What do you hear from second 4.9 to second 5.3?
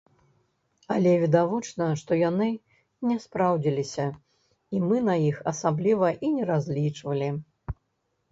на